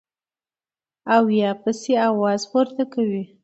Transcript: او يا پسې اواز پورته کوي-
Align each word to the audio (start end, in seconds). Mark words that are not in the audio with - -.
او 1.15 1.23
يا 1.41 1.51
پسې 1.61 1.93
اواز 2.09 2.41
پورته 2.51 2.83
کوي- 2.93 3.23